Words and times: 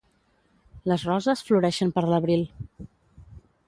Les 0.93 1.05
roses 1.11 1.45
floreixen 1.51 1.95
per 1.99 2.07
l'abril. 2.15 2.47